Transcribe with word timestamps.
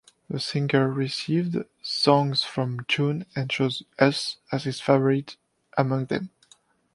The 0.31 0.39
singer 0.39 0.89
received 0.91 1.63
songs 1.83 2.41
from 2.43 2.79
Jhun 2.85 3.27
and 3.35 3.51
chose 3.51 3.83
"Us" 3.99 4.37
as 4.51 4.63
his 4.63 4.81
favorite 4.81 5.37
among 5.77 6.05
them. 6.07 6.31